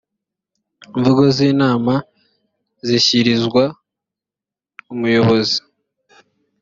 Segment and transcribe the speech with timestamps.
[0.97, 1.93] mvugo z inama
[2.87, 3.63] zishyirizwa
[4.93, 5.59] umuyobozi